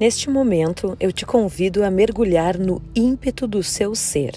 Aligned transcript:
Neste 0.00 0.30
momento, 0.30 0.96
eu 1.00 1.10
te 1.10 1.26
convido 1.26 1.82
a 1.82 1.90
mergulhar 1.90 2.56
no 2.56 2.80
ímpeto 2.94 3.48
do 3.48 3.64
seu 3.64 3.96
ser. 3.96 4.32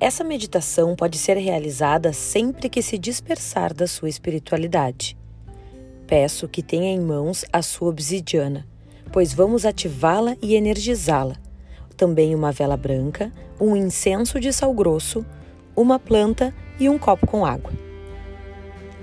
Essa 0.00 0.24
meditação 0.24 0.96
pode 0.96 1.18
ser 1.18 1.36
realizada 1.36 2.10
sempre 2.14 2.70
que 2.70 2.80
se 2.80 2.96
dispersar 2.96 3.74
da 3.74 3.86
sua 3.86 4.08
espiritualidade. 4.08 5.14
Peço 6.06 6.48
que 6.48 6.62
tenha 6.62 6.90
em 6.90 6.98
mãos 6.98 7.44
a 7.52 7.60
sua 7.60 7.90
obsidiana, 7.90 8.66
pois 9.12 9.34
vamos 9.34 9.66
ativá-la 9.66 10.38
e 10.40 10.54
energizá-la. 10.54 11.36
Também 11.94 12.34
uma 12.34 12.50
vela 12.50 12.76
branca, 12.76 13.30
um 13.60 13.76
incenso 13.76 14.40
de 14.40 14.54
sal 14.54 14.72
grosso, 14.72 15.22
uma 15.76 15.98
planta 15.98 16.52
e 16.80 16.88
um 16.88 16.98
copo 16.98 17.26
com 17.26 17.44
água. 17.44 17.72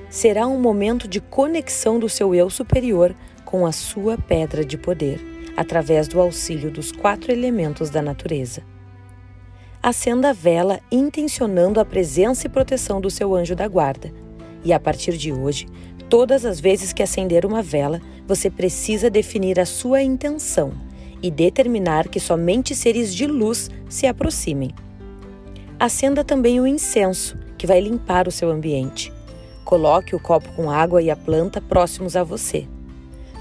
Será 0.10 0.48
um 0.48 0.60
momento 0.60 1.08
de 1.08 1.22
conexão 1.22 2.00
do 2.00 2.10
seu 2.10 2.34
eu 2.34 2.50
superior 2.50 3.16
com 3.50 3.66
a 3.66 3.72
sua 3.72 4.16
pedra 4.16 4.64
de 4.64 4.78
poder 4.78 5.20
através 5.58 6.08
do 6.08 6.22
auxílio 6.22 6.70
dos 6.70 6.92
quatro 6.92 7.32
elementos 7.32 7.90
da 7.90 8.00
natureza. 8.00 8.62
Acenda 9.82 10.30
a 10.30 10.34
vela 10.34 10.80
intencionando 10.92 11.80
a 11.80 11.86
presença 11.86 12.46
e 12.46 12.50
proteção 12.50 13.02
do 13.02 13.10
seu 13.10 13.34
anjo 13.34 13.56
da 13.56 13.68
guarda. 13.68 14.14
E 14.64 14.72
a 14.72 14.80
partir 14.80 15.18
de 15.18 15.34
hoje, 15.34 15.66
todas 16.08 16.46
as 16.46 16.60
vezes 16.60 16.94
que 16.94 17.02
acender 17.02 17.44
uma 17.44 17.64
vela, 17.64 18.00
você 18.28 18.52
precisa 18.52 19.10
definir 19.10 19.60
a 19.60 19.66
sua 19.66 20.04
intenção 20.04 20.72
e 21.20 21.32
determinar 21.32 22.08
que 22.08 22.20
somente 22.20 22.76
seres 22.76 23.16
de 23.16 23.26
luz 23.26 23.72
se 23.90 24.06
aproximem. 24.06 24.76
Acenda 25.80 26.24
também 26.24 26.60
o 26.60 26.68
incenso, 26.68 27.36
que 27.58 27.66
vai 27.66 27.82
limpar 27.82 28.28
o 28.28 28.32
seu 28.32 28.52
ambiente. 28.52 29.12
Coloque 29.66 30.16
o 30.16 30.20
copo 30.20 30.48
com 30.56 30.70
água 30.70 31.02
e 31.02 31.10
a 31.10 31.16
planta 31.16 31.60
próximos 31.60 32.16
a 32.16 32.24
você. 32.24 32.68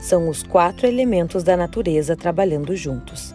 São 0.01 0.29
os 0.29 0.43
quatro 0.43 0.87
elementos 0.87 1.43
da 1.43 1.57
natureza 1.57 2.17
trabalhando 2.17 2.75
juntos. 2.77 3.35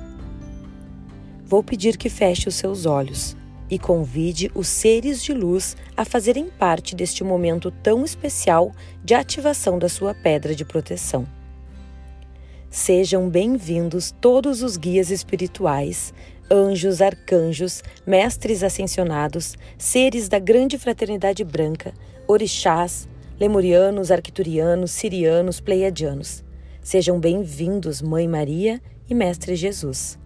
Vou 1.45 1.64
pedir 1.64 1.97
que 1.97 2.09
feche 2.09 2.47
os 2.47 2.56
seus 2.56 2.86
olhos 2.86 3.36
e 3.69 3.78
convide 3.78 4.52
os 4.56 4.67
seres 4.67 5.22
de 5.23 5.34
luz 5.34 5.75
a 5.95 6.06
fazerem 6.06 6.47
parte 6.47 6.95
deste 6.95 7.23
momento 7.23 7.69
tão 7.69 8.03
especial 8.03 8.72
de 9.03 9.14
ativação 9.14 9.78
da 9.78 9.89
sua 9.89 10.14
pedra 10.14 10.56
de 10.56 10.64
proteção. 10.64 11.28
Sejam 12.69 13.30
bem-vindos 13.30 14.14
todos 14.19 14.64
os 14.64 14.78
guias 14.78 15.11
espirituais, 15.11 16.14
anjos, 16.50 17.02
arcanjos, 17.02 17.84
mestres 18.06 18.64
ascensionados, 18.64 19.56
seres 19.78 20.28
da 20.28 20.39
grande 20.39 20.78
fraternidade 20.78 21.44
branca, 21.44 21.94
orixás, 22.28 23.08
lemurianos, 23.39 24.09
arquiturianos, 24.11 24.91
sirianos, 24.91 25.59
pleiadianos. 25.59 26.42
Sejam 26.84 27.17
bem-vindos, 27.17 28.02
Mãe 28.02 28.28
Maria 28.28 28.81
e 29.09 29.16
Mestre 29.16 29.56
Jesus. 29.56 30.20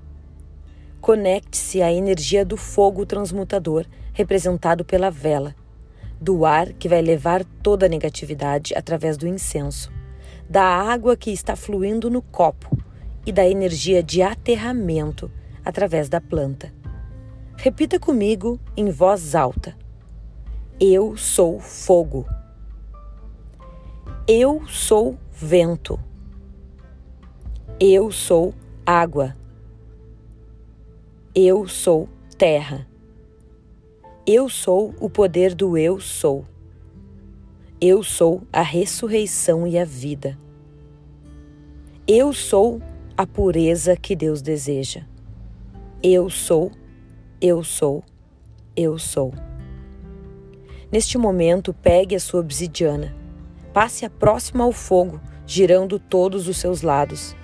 Conecte-se 0.99 1.83
à 1.83 1.93
energia 1.93 2.43
do 2.43 2.57
fogo 2.57 3.05
transmutador, 3.05 3.85
representado 4.11 4.83
pela 4.83 5.11
vela, 5.11 5.55
do 6.19 6.47
ar 6.47 6.73
que 6.73 6.89
vai 6.89 6.99
levar 6.99 7.45
toda 7.61 7.85
a 7.85 7.89
negatividade 7.89 8.73
através 8.75 9.17
do 9.17 9.27
incenso, 9.27 9.91
da 10.49 10.63
água 10.63 11.15
que 11.15 11.29
está 11.29 11.55
fluindo 11.55 12.09
no 12.09 12.23
copo 12.23 12.75
e 13.23 13.31
da 13.31 13.47
energia 13.47 14.01
de 14.01 14.23
aterramento 14.23 15.31
através 15.63 16.09
da 16.09 16.19
planta. 16.19 16.73
Repita 17.55 17.99
comigo 17.99 18.59
em 18.75 18.89
voz 18.89 19.35
alta: 19.35 19.77
Eu 20.79 21.15
sou 21.15 21.59
fogo. 21.59 22.25
Eu 24.27 24.67
sou 24.67 25.19
vento. 25.31 26.06
Eu 27.79 28.11
sou 28.11 28.55
água. 28.83 29.37
Eu 31.35 31.67
sou 31.67 32.09
terra. 32.35 32.87
Eu 34.25 34.49
sou 34.49 34.95
o 34.99 35.07
poder 35.07 35.53
do 35.53 35.77
eu 35.77 35.99
sou. 35.99 36.43
Eu 37.79 38.01
sou 38.01 38.41
a 38.51 38.63
ressurreição 38.63 39.67
e 39.67 39.77
a 39.77 39.85
vida. 39.85 40.39
Eu 42.07 42.33
sou 42.33 42.81
a 43.15 43.27
pureza 43.27 43.95
que 43.95 44.15
Deus 44.15 44.41
deseja. 44.41 45.03
Eu 46.01 46.31
sou, 46.31 46.71
eu 47.39 47.63
sou, 47.63 48.03
eu 48.75 48.97
sou. 48.97 49.35
Neste 50.91 51.15
momento, 51.15 51.75
pegue 51.75 52.15
a 52.15 52.19
sua 52.19 52.39
obsidiana, 52.39 53.15
passe-a 53.71 54.09
próxima 54.09 54.63
ao 54.63 54.71
fogo, 54.71 55.21
girando 55.45 55.99
todos 55.99 56.47
os 56.47 56.57
seus 56.57 56.81
lados 56.81 57.35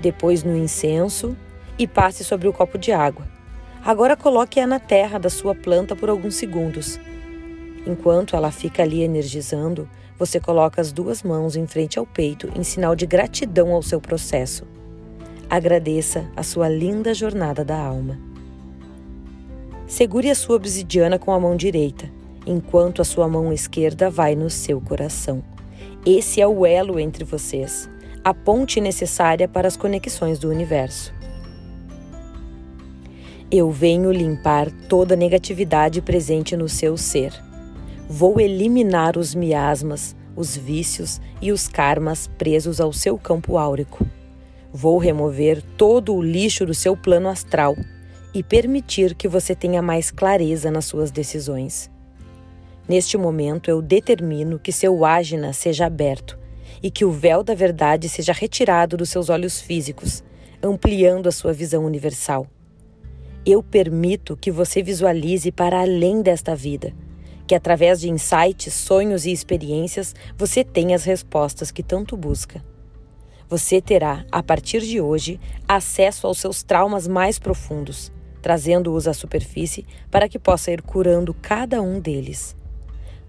depois 0.00 0.42
no 0.42 0.56
incenso 0.56 1.36
e 1.78 1.86
passe 1.86 2.24
sobre 2.24 2.48
o 2.48 2.52
copo 2.52 2.78
de 2.78 2.92
água. 2.92 3.26
Agora 3.84 4.16
coloque-a 4.16 4.66
na 4.66 4.78
terra 4.78 5.18
da 5.18 5.30
sua 5.30 5.54
planta 5.54 5.94
por 5.94 6.08
alguns 6.08 6.34
segundos. 6.34 6.98
Enquanto 7.86 8.34
ela 8.34 8.50
fica 8.50 8.82
ali 8.82 9.02
energizando, 9.02 9.88
você 10.18 10.40
coloca 10.40 10.80
as 10.80 10.92
duas 10.92 11.22
mãos 11.22 11.54
em 11.54 11.66
frente 11.66 11.98
ao 11.98 12.04
peito 12.04 12.50
em 12.56 12.64
sinal 12.64 12.96
de 12.96 13.06
gratidão 13.06 13.72
ao 13.72 13.82
seu 13.82 14.00
processo. 14.00 14.66
Agradeça 15.48 16.28
a 16.36 16.42
sua 16.42 16.68
linda 16.68 17.14
jornada 17.14 17.64
da 17.64 17.78
alma. 17.78 18.18
Segure 19.86 20.28
a 20.28 20.34
sua 20.34 20.56
obsidiana 20.56 21.18
com 21.18 21.32
a 21.32 21.40
mão 21.40 21.56
direita, 21.56 22.10
enquanto 22.44 23.00
a 23.00 23.04
sua 23.04 23.28
mão 23.28 23.52
esquerda 23.52 24.10
vai 24.10 24.34
no 24.34 24.50
seu 24.50 24.80
coração. 24.80 25.42
Esse 26.04 26.40
é 26.40 26.46
o 26.46 26.66
elo 26.66 26.98
entre 26.98 27.24
vocês 27.24 27.88
a 28.24 28.34
ponte 28.34 28.80
necessária 28.80 29.48
para 29.48 29.68
as 29.68 29.76
conexões 29.76 30.38
do 30.38 30.48
universo. 30.48 31.14
Eu 33.50 33.70
venho 33.70 34.12
limpar 34.12 34.70
toda 34.88 35.16
negatividade 35.16 36.02
presente 36.02 36.56
no 36.56 36.68
seu 36.68 36.96
ser. 36.96 37.32
Vou 38.08 38.40
eliminar 38.40 39.16
os 39.16 39.34
miasmas, 39.34 40.14
os 40.36 40.56
vícios 40.56 41.20
e 41.40 41.50
os 41.50 41.68
karmas 41.68 42.26
presos 42.26 42.80
ao 42.80 42.92
seu 42.92 43.16
campo 43.16 43.56
áurico. 43.56 44.06
Vou 44.72 44.98
remover 44.98 45.62
todo 45.76 46.14
o 46.14 46.22
lixo 46.22 46.66
do 46.66 46.74
seu 46.74 46.96
plano 46.96 47.28
astral 47.28 47.74
e 48.34 48.42
permitir 48.42 49.14
que 49.14 49.26
você 49.26 49.54
tenha 49.54 49.80
mais 49.80 50.10
clareza 50.10 50.70
nas 50.70 50.84
suas 50.84 51.10
decisões. 51.10 51.90
Neste 52.86 53.16
momento, 53.16 53.70
eu 53.70 53.80
determino 53.80 54.58
que 54.58 54.72
seu 54.72 55.04
ágina 55.04 55.52
seja 55.52 55.86
aberto 55.86 56.38
e 56.82 56.90
que 56.90 57.04
o 57.04 57.10
véu 57.10 57.42
da 57.42 57.54
verdade 57.54 58.08
seja 58.08 58.32
retirado 58.32 58.96
dos 58.96 59.10
seus 59.10 59.28
olhos 59.28 59.60
físicos, 59.60 60.22
ampliando 60.62 61.28
a 61.28 61.32
sua 61.32 61.52
visão 61.52 61.84
universal. 61.84 62.46
Eu 63.44 63.62
permito 63.62 64.36
que 64.36 64.50
você 64.50 64.82
visualize 64.82 65.50
para 65.50 65.80
além 65.80 66.20
desta 66.20 66.54
vida, 66.54 66.92
que 67.46 67.54
através 67.54 68.00
de 68.00 68.10
insights, 68.10 68.74
sonhos 68.74 69.24
e 69.24 69.32
experiências 69.32 70.14
você 70.36 70.62
tenha 70.62 70.94
as 70.94 71.04
respostas 71.04 71.70
que 71.70 71.82
tanto 71.82 72.16
busca. 72.16 72.62
Você 73.48 73.80
terá, 73.80 74.26
a 74.30 74.42
partir 74.42 74.82
de 74.82 75.00
hoje, 75.00 75.40
acesso 75.66 76.26
aos 76.26 76.38
seus 76.38 76.62
traumas 76.62 77.08
mais 77.08 77.38
profundos, 77.38 78.12
trazendo-os 78.42 79.08
à 79.08 79.14
superfície 79.14 79.86
para 80.10 80.28
que 80.28 80.38
possa 80.38 80.70
ir 80.70 80.82
curando 80.82 81.32
cada 81.32 81.80
um 81.80 81.98
deles. 81.98 82.54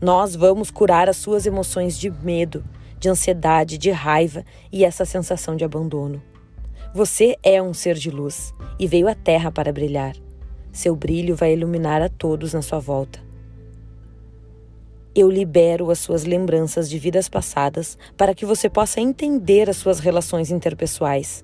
Nós 0.02 0.36
vamos 0.36 0.70
curar 0.70 1.08
as 1.08 1.16
suas 1.16 1.46
emoções 1.46 1.98
de 1.98 2.12
medo, 2.12 2.64
de 3.00 3.10
ansiedade, 3.10 3.78
de 3.78 3.90
raiva 3.92 4.44
e 4.72 4.84
essa 4.84 5.06
sensação 5.06 5.56
de 5.56 5.64
abandono. 5.64 6.22
Você 6.94 7.38
é 7.44 7.62
um 7.62 7.74
ser 7.74 7.96
de 7.96 8.10
luz 8.10 8.54
e 8.80 8.88
veio 8.88 9.08
à 9.08 9.16
Terra 9.16 9.52
para 9.52 9.72
brilhar. 9.72 10.16
Seu 10.72 10.96
brilho 10.96 11.36
vai 11.36 11.54
iluminar 11.54 12.02
a 12.02 12.10
todos 12.10 12.54
na 12.54 12.62
sua 12.62 12.80
volta. 12.80 13.20
Eu 15.16 15.30
libero 15.30 15.90
as 15.92 16.00
suas 16.00 16.24
lembranças 16.24 16.90
de 16.90 17.00
vidas 17.00 17.28
passadas 17.30 17.98
para 18.18 18.34
que 18.36 18.46
você 18.46 18.70
possa 18.70 19.00
entender 19.00 19.70
as 19.70 19.78
suas 19.78 20.00
relações 20.00 20.52
interpessoais. 20.52 21.44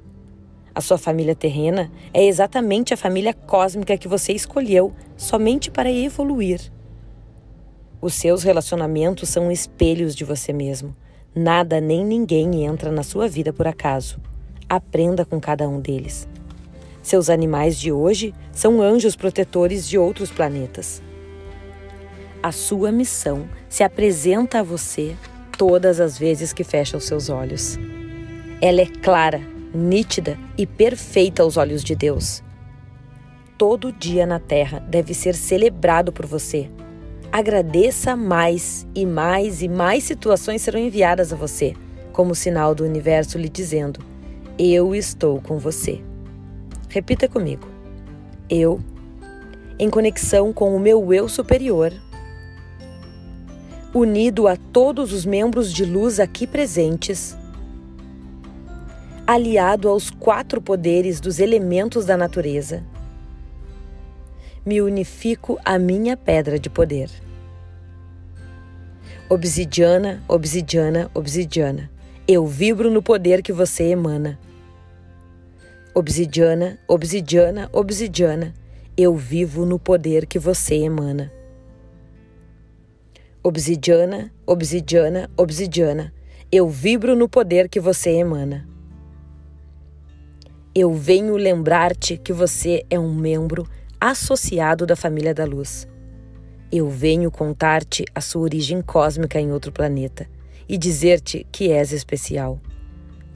A 0.74 0.81
sua 0.81 0.97
família 0.97 1.35
terrena 1.35 1.91
é 2.13 2.25
exatamente 2.25 2.94
a 2.94 2.97
família 2.97 3.33
cósmica 3.33 3.97
que 3.97 4.07
você 4.07 4.33
escolheu 4.33 4.94
somente 5.15 5.71
para 5.71 5.91
evoluir. 5.91 6.71
Os 8.01 8.13
seus 8.13 8.44
relacionamentos 8.44 9.29
são 9.29 9.51
espelhos 9.51 10.15
de 10.15 10.24
você 10.24 10.51
mesmo 10.51 10.95
Nada 11.37 11.81
nem 11.81 12.05
ninguém 12.05 12.63
entra 12.63 12.89
na 12.89 13.03
sua 13.03 13.27
vida 13.27 13.51
por 13.51 13.67
acaso. 13.67 14.21
Aprenda 14.69 15.25
com 15.25 15.37
cada 15.37 15.67
um 15.67 15.81
deles. 15.81 16.29
Seus 17.03 17.29
animais 17.29 17.77
de 17.77 17.91
hoje 17.91 18.33
são 18.53 18.81
anjos 18.81 19.17
protetores 19.17 19.85
de 19.85 19.97
outros 19.97 20.31
planetas. 20.31 21.03
A 22.41 22.53
sua 22.53 22.89
missão 22.89 23.49
se 23.67 23.83
apresenta 23.83 24.61
a 24.61 24.63
você 24.63 25.13
todas 25.57 25.99
as 25.99 26.17
vezes 26.17 26.53
que 26.53 26.63
fecha 26.63 26.95
os 26.95 27.03
seus 27.03 27.29
olhos. 27.29 27.77
Ela 28.61 28.79
é 28.79 28.85
clara, 28.85 29.41
nítida 29.73 30.39
e 30.57 30.65
perfeita 30.65 31.43
aos 31.43 31.57
olhos 31.57 31.83
de 31.83 31.95
Deus. 31.95 32.41
Todo 33.57 33.91
dia 33.91 34.25
na 34.25 34.39
Terra 34.39 34.79
deve 34.79 35.13
ser 35.13 35.35
celebrado 35.35 36.13
por 36.13 36.25
você 36.25 36.71
Agradeça 37.37 38.15
mais 38.15 38.87
e 38.95 39.05
mais 39.05 39.61
e 39.61 39.67
mais 39.67 40.05
situações 40.05 40.61
serão 40.61 40.79
enviadas 40.79 41.33
a 41.33 41.35
você, 41.35 41.75
como 42.13 42.33
sinal 42.33 42.73
do 42.73 42.85
universo 42.85 43.37
lhe 43.37 43.49
dizendo: 43.49 43.99
Eu 44.57 44.95
estou 44.95 45.41
com 45.41 45.57
você. 45.57 46.01
Repita 46.87 47.27
comigo. 47.27 47.67
Eu, 48.49 48.79
em 49.77 49.89
conexão 49.89 50.53
com 50.53 50.73
o 50.77 50.79
meu 50.79 51.13
eu 51.13 51.27
superior, 51.27 51.91
unido 53.93 54.47
a 54.47 54.55
todos 54.55 55.11
os 55.11 55.25
membros 55.25 55.73
de 55.73 55.83
luz 55.83 56.21
aqui 56.21 56.47
presentes, 56.47 57.35
aliado 59.27 59.89
aos 59.89 60.09
quatro 60.09 60.61
poderes 60.61 61.19
dos 61.19 61.39
elementos 61.39 62.05
da 62.05 62.15
natureza, 62.15 62.81
me 64.65 64.81
unifico 64.81 65.59
à 65.63 65.77
minha 65.77 66.17
pedra 66.17 66.57
de 66.57 66.69
poder. 66.69 67.09
Obsidiana, 69.29 70.23
obsidiana, 70.27 71.09
obsidiana. 71.13 71.89
Eu 72.27 72.47
vibro 72.47 72.89
no 72.89 73.01
poder 73.01 73.44
que 73.44 73.53
você 73.53 73.83
emana. 73.83 74.39
Obsidiana, 75.94 76.79
obsidiana, 76.88 77.69
obsidiana. 77.71 78.53
Eu 78.97 79.15
vivo 79.15 79.65
no 79.65 79.77
poder 79.77 80.25
que 80.25 80.39
você 80.39 80.75
emana. 80.75 81.31
Obsidiana, 83.44 84.31
obsidiana, 84.45 85.29
obsidiana. 85.38 86.13
Eu 86.51 86.67
vibro 86.67 87.15
no 87.15 87.29
poder 87.29 87.69
que 87.69 87.79
você 87.79 88.12
emana. 88.12 88.67
Eu 90.73 90.94
venho 90.94 91.38
lembrar-te 91.38 92.17
que 92.17 92.33
você 92.33 92.85
é 92.89 93.00
um 93.00 93.13
membro 93.13 93.67
associado 94.00 94.86
da 94.86 94.95
família 94.95 95.33
da 95.33 95.45
luz. 95.45 95.88
Eu 96.71 96.89
venho 96.89 97.31
contar-te 97.31 98.06
a 98.13 98.21
sua 98.21 98.42
origem 98.42 98.81
cósmica 98.81 99.39
em 99.39 99.51
outro 99.51 99.71
planeta 99.71 100.27
e 100.68 100.77
dizer-te 100.77 101.45
que 101.51 101.71
és 101.71 101.92
especial. 101.92 102.59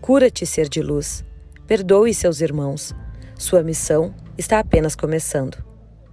Cura-te, 0.02 0.46
ser 0.46 0.68
de 0.68 0.82
luz. 0.82 1.24
Perdoe 1.68 2.14
seus 2.14 2.42
irmãos. 2.42 2.96
Sua 3.38 3.62
missão 3.62 4.14
está 4.38 4.60
apenas 4.60 4.96
começando. 4.96 5.64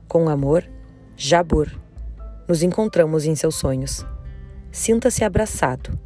Com 0.06 0.28
amor, 0.28 0.68
Jabur. 1.16 1.70
Nos 2.46 2.62
encontramos 2.62 3.24
em 3.24 3.34
seus 3.34 3.56
sonhos. 3.56 4.04
Sinta-se 4.70 5.24
abraçado. 5.24 5.98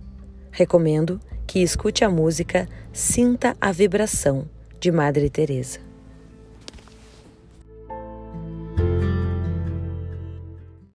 Recomendo 0.50 1.20
que 1.46 1.60
escute 1.60 2.04
a 2.04 2.08
música 2.08 2.68
Sinta 2.92 3.56
a 3.60 3.72
Vibração 3.72 4.48
de 4.78 4.90
Madre 4.90 5.28
Teresa. 5.28 5.89